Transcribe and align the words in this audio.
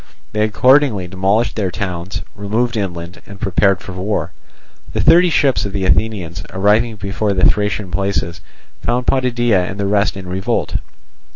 They 0.31 0.41
accordingly 0.43 1.07
demolished 1.07 1.55
their 1.55 1.69
towns, 1.69 2.23
removed 2.35 2.75
inland 2.75 3.21
and 3.27 3.39
prepared 3.39 3.81
for 3.81 3.91
war. 3.93 4.31
The 4.93 4.99
thirty 4.99 5.29
ships 5.29 5.63
of 5.63 5.73
the 5.73 5.85
Athenians, 5.85 6.41
arriving 6.49 6.95
before 6.95 7.33
the 7.33 7.45
Thracian 7.47 7.91
places, 7.91 8.41
found 8.81 9.05
Potidæa 9.05 9.69
and 9.69 9.79
the 9.79 9.85
rest 9.85 10.17
in 10.17 10.27
revolt. 10.27 10.77